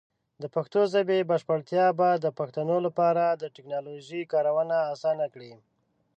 د 0.41 0.43
پښتو 0.55 0.81
ژبې 0.93 1.27
بشپړتیا 1.31 1.85
به 1.99 2.09
د 2.23 2.25
پښتنو 2.39 2.77
لپاره 2.85 3.23
د 3.41 3.43
ټیکنالوجۍ 3.55 4.21
کارونه 4.33 4.77
اسان 4.93 5.17
کړي. 5.33 5.53